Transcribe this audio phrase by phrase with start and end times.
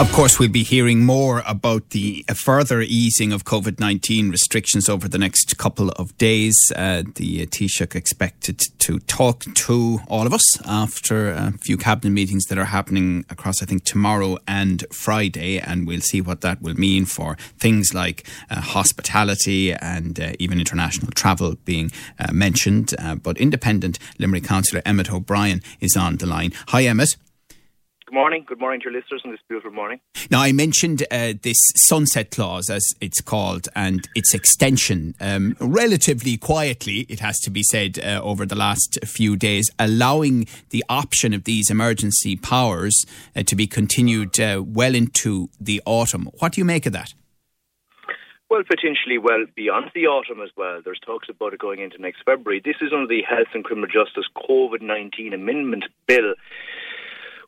[0.00, 5.08] Of course, we'll be hearing more about the further easing of COVID 19 restrictions over
[5.08, 6.56] the next couple of days.
[6.74, 12.46] Uh, the Taoiseach expected to talk to all of us after a few cabinet meetings
[12.46, 16.74] that are happening across, I think, tomorrow and Friday, and we'll see what that will
[16.74, 22.94] mean for things like uh, hospitality and uh, even international travel being uh, mentioned.
[22.98, 26.52] Uh, but independent Limerick councillor Emmett O'Brien is on the line.
[26.68, 27.16] Hi, Emmett.
[28.14, 28.44] Good morning.
[28.46, 29.98] Good morning to your listeners on this beautiful morning.
[30.30, 36.36] Now, I mentioned uh, this sunset clause, as it's called, and its extension um, relatively
[36.36, 41.34] quietly, it has to be said, uh, over the last few days, allowing the option
[41.34, 43.04] of these emergency powers
[43.34, 46.30] uh, to be continued uh, well into the autumn.
[46.38, 47.14] What do you make of that?
[48.48, 50.80] Well, potentially well beyond the autumn as well.
[50.84, 52.62] There's talks about it going into next February.
[52.64, 56.34] This is under the Health and Criminal Justice COVID 19 Amendment Bill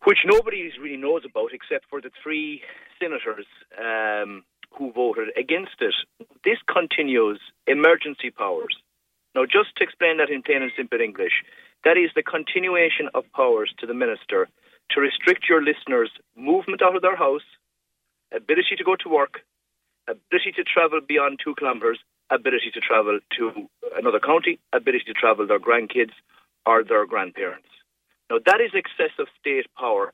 [0.07, 2.63] which nobody really knows about except for the three
[3.03, 5.95] senators um, who voted against it.
[6.45, 8.77] This continues emergency powers.
[9.35, 11.43] Now, just to explain that in plain and simple English,
[11.85, 14.49] that is the continuation of powers to the minister
[14.93, 17.47] to restrict your listeners' movement out of their house,
[18.33, 19.41] ability to go to work,
[20.07, 21.99] ability to travel beyond two kilometres,
[22.31, 26.15] ability to travel to another county, ability to travel their grandkids
[26.65, 27.67] or their grandparents.
[28.31, 30.13] Now, that is excessive state power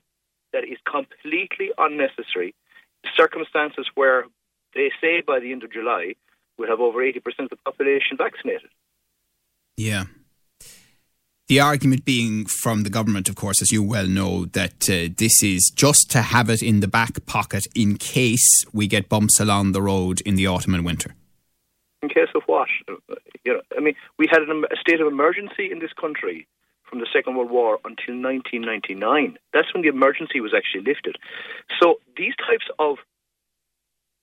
[0.51, 2.53] that is completely unnecessary.
[3.15, 4.25] Circumstances where
[4.73, 6.13] they say by the end of July
[6.57, 8.69] we'll have over 80% of the population vaccinated.
[9.75, 10.05] Yeah.
[11.47, 15.43] The argument being from the government, of course, as you well know, that uh, this
[15.43, 19.73] is just to have it in the back pocket in case we get bumps along
[19.73, 21.15] the road in the autumn and winter.
[22.01, 22.69] In case of what?
[23.43, 26.47] You know, I mean, we had an, a state of emergency in this country
[26.93, 29.39] from the Second World War until 1999.
[29.51, 31.17] That's when the emergency was actually lifted.
[31.81, 32.97] So these types of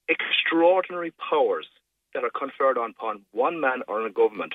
[0.07, 1.67] extraordinary powers
[2.15, 4.55] that are conferred upon one man or a government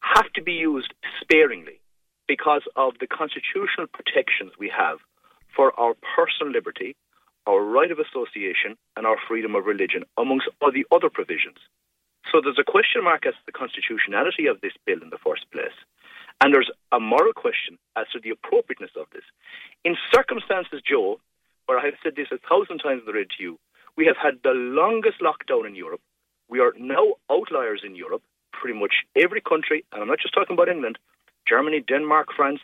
[0.00, 1.80] have to be used sparingly
[2.26, 4.96] because of the constitutional protections we have
[5.54, 6.96] for our personal liberty,
[7.46, 11.60] our right of association, and our freedom of religion, amongst all the other provisions.
[12.32, 15.44] So there's a question mark as to the constitutionality of this bill in the first
[15.52, 15.76] place.
[16.40, 19.24] And there's a moral question as to the appropriateness of this.
[19.84, 21.20] In circumstances, Joe,
[21.66, 23.58] where I have said this a thousand times on the radio to you,
[23.96, 26.00] we have had the longest lockdown in Europe.
[26.48, 28.22] We are now outliers in Europe.
[28.52, 30.98] Pretty much every country, and I'm not just talking about England,
[31.46, 32.60] Germany, Denmark, France,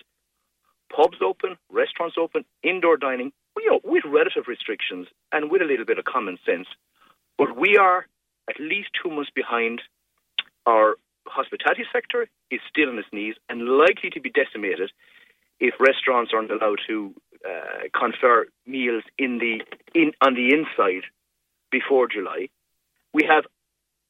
[0.95, 5.85] pubs open, restaurants open, indoor dining, you know, with relative restrictions and with a little
[5.85, 6.67] bit of common sense.
[7.39, 8.07] But we are
[8.49, 9.83] at least two months behind
[10.67, 10.97] our
[11.27, 14.91] hospitality sector is still on its knees and likely to be decimated
[15.61, 17.15] if restaurants aren't allowed to
[17.45, 19.61] uh, confer meals in the
[19.95, 21.05] in on the inside
[21.71, 22.49] before July.
[23.13, 23.45] We have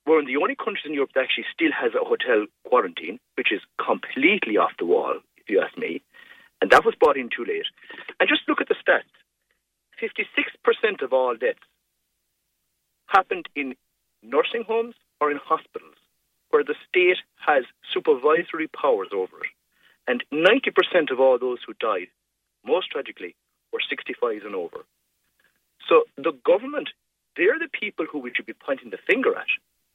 [0.07, 3.53] we're in the only countries in Europe that actually still has a hotel quarantine, which
[3.53, 6.03] is completely off the wall, if you ask me.
[6.61, 7.67] And that was brought in too late.
[8.21, 9.09] And just look at the stats.
[10.03, 11.59] 56% of all deaths
[13.07, 13.75] happened in
[14.23, 15.97] nursing homes or in hospitals
[16.55, 19.51] where the state has supervisory powers over it.
[20.07, 22.07] And 90% of all those who died,
[22.65, 23.35] most tragically,
[23.73, 24.85] were 65 and over.
[25.89, 26.91] So the government,
[27.37, 29.49] they're the people who we should be pointing the finger at,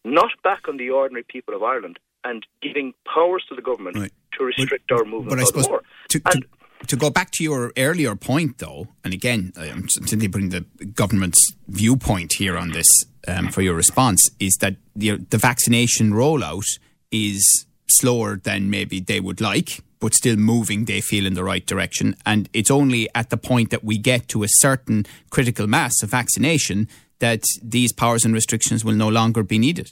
[0.04, 4.12] not back on the ordinary people of Ireland and giving powers to the government right.
[4.38, 5.30] to restrict but, our movement.
[5.30, 5.68] But I suppose
[6.10, 6.42] to, to,
[6.88, 11.54] to, go back to your earlier point, though, and again, I'm simply putting the government's
[11.68, 12.88] viewpoint here on this
[13.28, 16.66] um, for your response is that the, the vaccination rollout
[17.12, 21.66] is slower than maybe they would like, but still moving, they feel, in the right
[21.66, 22.16] direction.
[22.26, 26.10] And it's only at the point that we get to a certain critical mass of
[26.10, 26.88] vaccination
[27.20, 29.92] that these powers and restrictions will no longer be needed.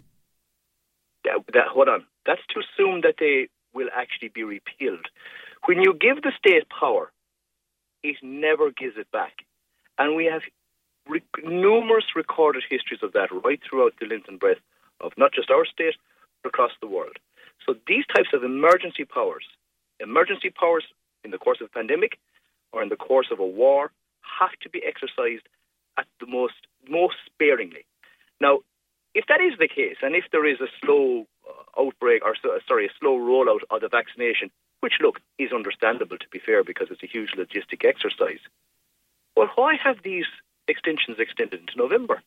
[1.25, 2.05] That, that, hold on.
[2.25, 5.05] That's to assume that they will actually be repealed.
[5.67, 7.11] When you give the state power,
[8.01, 9.33] it never gives it back.
[9.97, 10.41] And we have
[11.09, 14.61] re- numerous recorded histories of that right throughout the length and breadth
[15.01, 15.95] of not just our state,
[16.41, 17.17] but across the world.
[17.65, 19.43] So these types of emergency powers,
[19.99, 20.85] emergency powers
[21.25, 22.17] in the course of a pandemic
[22.71, 23.91] or in the course of a war,
[24.39, 25.49] have to be exercised
[25.97, 26.55] at the most
[26.87, 27.83] most sparingly.
[28.39, 28.59] Now,
[29.13, 32.35] if that is the case, and if there is a slow uh, outbreak or
[32.69, 34.49] sorry, a slow rollout of the vaccination,
[34.81, 38.39] which look is understandable to be fair because it's a huge logistic exercise.
[39.35, 40.25] Well, why have these
[40.67, 42.21] extensions extended into November.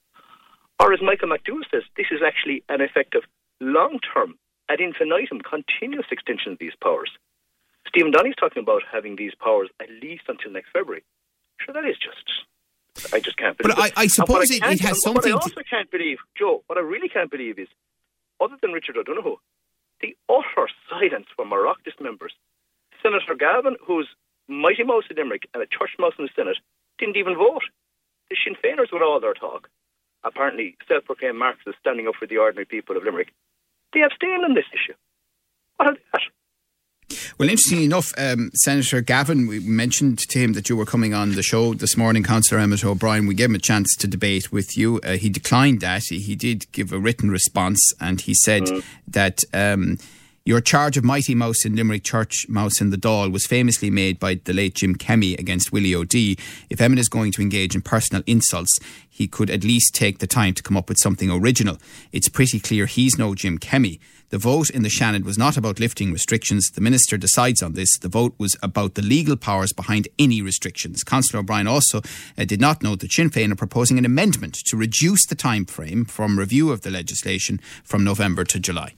[0.80, 3.22] Or as Michael McDowell says, this is actually an effective
[3.60, 4.38] long-term,
[4.68, 7.10] ad infinitum, continuous extension of these powers.
[7.86, 11.04] Stephen Donnelly's talking about having these powers at least until next February.
[11.60, 13.12] Sure, that is just.
[13.14, 13.76] I just can't believe.
[13.76, 15.32] But I, I suppose it, it, has something.
[15.32, 16.64] What I also can't believe, Joe.
[16.66, 17.68] What I really can't believe is,
[18.40, 19.36] other than Richard O'Donoghue,
[20.00, 22.32] the utter silence from our Oireachtas members.
[23.02, 24.08] Senator Gavan, who's
[24.48, 26.58] mighty mouse in Limerick and a church mouse in the Senate,
[26.98, 27.62] didn't even vote.
[28.28, 29.68] The Sinn Féiners, with all their talk,
[30.24, 33.32] apparently self-proclaimed Marxists standing up for the ordinary people of Limerick,
[33.92, 34.94] they abstained on this issue.
[35.76, 36.20] What are?
[37.40, 41.36] Well, interestingly enough, um, Senator Gavan, we mentioned to him that you were coming on
[41.36, 43.26] the show this morning, Councillor Emmett O'Brien.
[43.26, 45.00] We gave him a chance to debate with you.
[45.02, 46.02] Uh, he declined that.
[46.10, 48.84] He did give a written response and he said mm.
[49.08, 49.38] that.
[49.54, 49.96] Um,
[50.44, 54.18] your charge of Mighty Mouse in Limerick Church Mouse in the Dáil was famously made
[54.18, 56.36] by the late Jim Kemmy against Willie O'Dea.
[56.70, 58.78] If Emmett is going to engage in personal insults,
[59.08, 61.76] he could at least take the time to come up with something original.
[62.10, 64.00] It's pretty clear he's no Jim Kemmy.
[64.30, 66.70] The vote in the Seanad was not about lifting restrictions.
[66.70, 67.98] The minister decides on this.
[67.98, 71.04] The vote was about the legal powers behind any restrictions.
[71.04, 72.00] Councillor O'Brien also
[72.38, 75.66] uh, did not note that Sinn Féin are proposing an amendment to reduce the time
[75.66, 78.94] frame from review of the legislation from November to July.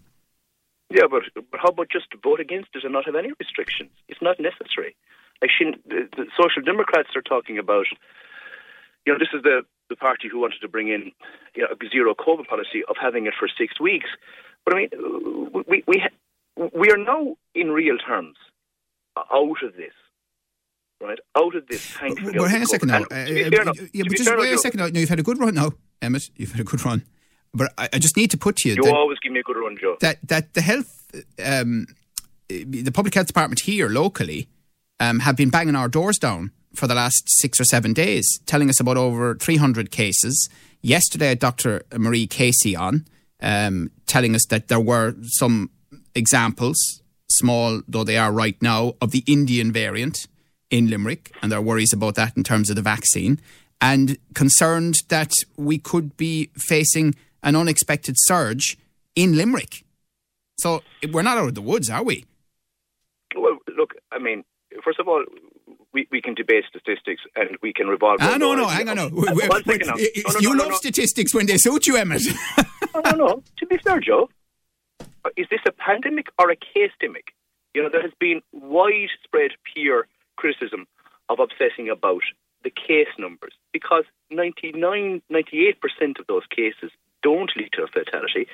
[0.93, 3.91] Yeah, but, but how about just vote against it and not have any restrictions?
[4.09, 4.95] It's not necessary.
[5.41, 5.51] Like
[5.89, 7.87] the, the Social Democrats are talking about,
[9.07, 11.13] you know, this is the, the party who wanted to bring in
[11.55, 14.09] you know, a zero COVID policy of having it for six weeks.
[14.65, 14.91] But I mean,
[15.67, 16.03] we we
[16.75, 18.37] we are now in real terms
[19.19, 19.93] out of this.
[21.01, 21.85] Right, out of this.
[21.85, 23.03] Thankfully, well, hang a second now.
[23.11, 24.87] Uh, uh, yeah, but just wait a second now.
[24.87, 26.31] You've had a good run now, Emmett.
[26.37, 27.03] You've had a good run.
[27.55, 28.77] But I, I just need to put to you.
[28.77, 29.97] You that, always give me a good run, Joe.
[30.01, 31.11] That that the health,
[31.45, 31.87] um,
[32.49, 34.49] the public health department here locally,
[35.01, 38.71] um, have been banging our doors down for the last six or seven days, telling
[38.71, 40.49] us about over 300 cases.
[40.81, 41.83] Yesterday, Dr.
[41.97, 43.05] Marie Casey on
[43.43, 45.71] um, telling us that there were some
[46.15, 50.27] examples, small though they are right now, of the Indian variant
[50.71, 53.41] in Limerick, and there are worries about that in terms of the vaccine,
[53.81, 58.79] and concerned that we could be facing an unexpected surge
[59.15, 59.85] in Limerick.
[60.59, 62.25] So we're not out of the woods, are we?
[63.35, 64.45] Well, look, I mean,
[64.85, 65.25] first of all,
[65.93, 68.19] we, we can debate statistics and we can revolve.
[68.21, 69.11] Ah, no, no, hang on, no.
[70.41, 72.23] you love statistics when they suit you, Emmett.
[72.95, 73.43] no, no, no.
[73.59, 74.29] To be fair, Joe,
[75.37, 77.29] is this a pandemic or a case-demic?
[77.75, 80.07] You know, there has been widespread peer
[80.37, 80.87] criticism
[81.29, 82.23] of obsessing about
[82.65, 86.91] the case numbers because 99, 98% of those cases
[87.23, 88.47] don't lead to a fatality,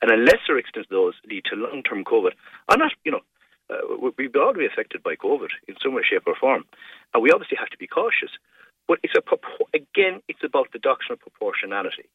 [0.00, 2.32] and a lesser extent those lead to long-term COVID.
[2.68, 3.20] I'm not, you know,
[3.70, 6.64] uh, we've all be affected by COVID in some way, shape, or form,
[7.14, 8.30] and we obviously have to be cautious.
[8.88, 9.22] But it's a
[9.76, 12.08] again, it's about the doctrine of proportionality.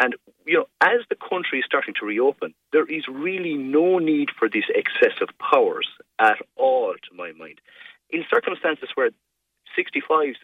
[0.00, 0.14] And
[0.46, 4.48] you know, as the country is starting to reopen, there is really no need for
[4.48, 5.88] these excessive powers
[6.18, 7.60] at all, to my mind.
[8.10, 9.10] In circumstances where
[9.76, 10.36] 65s,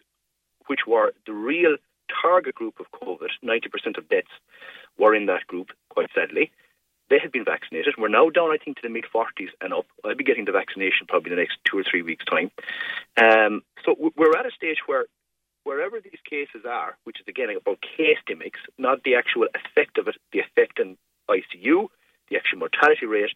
[0.67, 1.77] which were the real
[2.21, 4.27] target group of COVID, 90% of deaths
[4.97, 6.51] were in that group, quite sadly.
[7.09, 7.95] They had been vaccinated.
[7.97, 9.85] We're now down, I think, to the mid 40s and up.
[10.03, 12.49] I'll be getting the vaccination probably in the next two or three weeks' time.
[13.21, 15.05] Um, so we're at a stage where
[15.63, 20.07] wherever these cases are, which is again about case demics, not the actual effect of
[20.07, 20.97] it, the effect in
[21.29, 21.87] ICU,
[22.29, 23.31] the actual mortality rate,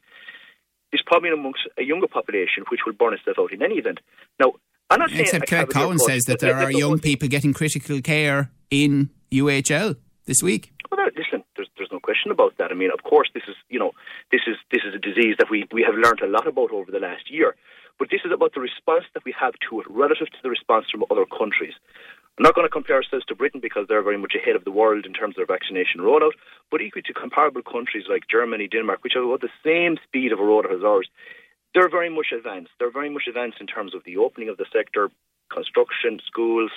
[0.91, 3.99] is probably amongst a younger population which will burn itself out in any event.
[4.39, 4.53] Now,
[4.89, 9.09] I'm not Except Claire Cowan says that there are young people getting critical care in
[9.31, 10.73] UHL this week.
[10.91, 12.71] Well, listen, there's, there's no question about that.
[12.71, 13.91] I mean, of course, this is you know
[14.31, 16.91] this is this is a disease that we, we have learned a lot about over
[16.91, 17.55] the last year.
[17.99, 20.85] But this is about the response that we have to it relative to the response
[20.89, 21.73] from other countries.
[22.37, 24.71] I'm not going to compare ourselves to Britain because they're very much ahead of the
[24.71, 26.31] world in terms of their vaccination rollout,
[26.71, 30.39] but equally to comparable countries like Germany, Denmark, which have about the same speed of
[30.39, 31.09] a rollout as ours,
[31.73, 32.71] they're very much advanced.
[32.79, 35.11] They're very much advanced in terms of the opening of the sector,
[35.49, 36.71] construction, schools,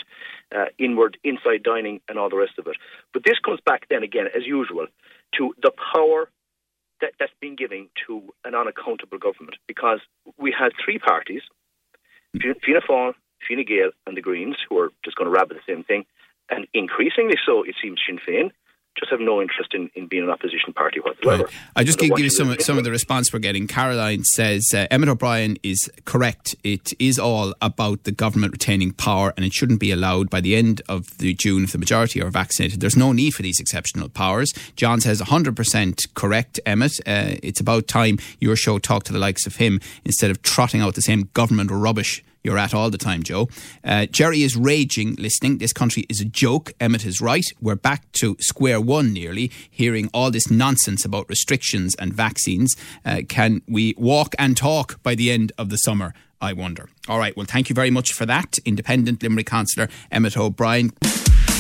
[0.55, 2.77] uh, inward, inside dining, and all the rest of it.
[3.13, 4.87] But this comes back then again, as usual,
[5.39, 6.31] to the power
[7.01, 10.01] that, that's been given to an unaccountable government because
[10.39, 11.43] we had three parties,
[12.41, 13.15] Fianna Fáil,
[13.47, 16.05] Fine Gael and the Greens, who are just going to rabbit the same thing,
[16.51, 18.51] and increasingly so, it seems, Sinn Féin,
[18.99, 21.45] just have no interest in, in being an opposition party whatsoever.
[21.45, 21.53] Right.
[21.77, 23.67] I just give you some some of the response we're getting.
[23.67, 26.55] Caroline says uh, Emmett O'Brien is correct.
[26.63, 30.57] It is all about the government retaining power, and it shouldn't be allowed by the
[30.57, 32.81] end of the June if the majority are vaccinated.
[32.81, 34.53] There's no need for these exceptional powers.
[34.77, 37.01] John says 100% correct, Emmett.
[37.07, 40.81] Uh, it's about time your show talked to the likes of him instead of trotting
[40.81, 43.49] out the same government rubbish you're at all the time, Joe.
[43.85, 45.59] Uh, Jerry is raging, listening.
[45.59, 46.73] This country is a joke.
[46.81, 47.45] Emmett is right.
[47.61, 52.77] We're back to square one nearly, hearing all this nonsense about restrictions and vaccines.
[53.05, 56.15] Uh, can we walk and talk by the end of the summer?
[56.41, 56.89] I wonder.
[57.09, 58.59] All right, well, thank you very much for that.
[58.65, 60.91] Independent Limerick Councillor Emmett O'Brien.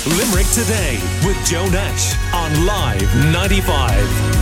[0.04, 4.41] Limerick Today with Joe Nash on Live 95.